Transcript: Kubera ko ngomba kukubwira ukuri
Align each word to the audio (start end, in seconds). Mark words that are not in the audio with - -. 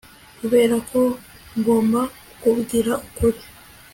Kubera 0.39 0.75
ko 0.89 0.99
ngomba 1.57 2.01
kukubwira 2.11 2.91
ukuri 3.05 3.39